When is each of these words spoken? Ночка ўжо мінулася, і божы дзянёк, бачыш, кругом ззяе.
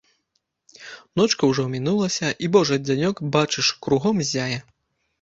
Ночка 1.21 1.43
ўжо 1.51 1.67
мінулася, 1.75 2.33
і 2.47 2.51
божы 2.57 2.83
дзянёк, 2.89 3.25
бачыш, 3.39 3.73
кругом 3.89 4.17
ззяе. 4.29 4.57